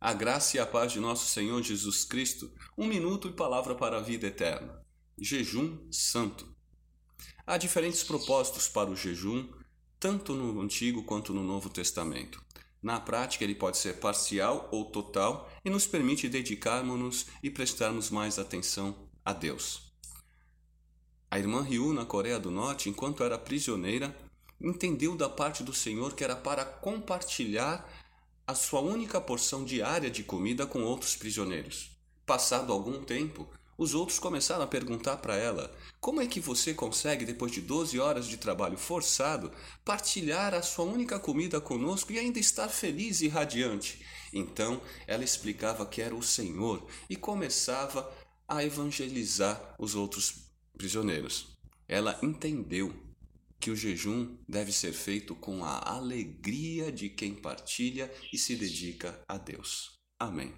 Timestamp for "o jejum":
8.90-9.48, 53.70-54.36